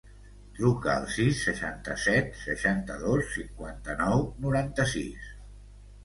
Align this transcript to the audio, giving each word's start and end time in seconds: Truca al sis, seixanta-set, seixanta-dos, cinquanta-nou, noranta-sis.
Truca 0.59 0.93
al 0.99 1.03
sis, 1.15 1.41
seixanta-set, 1.47 2.31
seixanta-dos, 2.43 3.27
cinquanta-nou, 3.33 4.25
noranta-sis. 4.47 5.29